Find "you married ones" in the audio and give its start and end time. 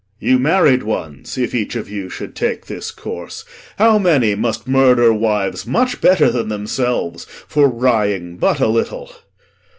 0.19-1.37